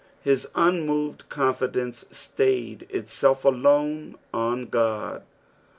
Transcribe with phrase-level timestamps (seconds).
[0.25, 5.21] Hie unmored confldence stayed itnelf alone on Qod.